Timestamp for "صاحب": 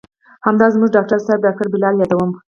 1.25-1.39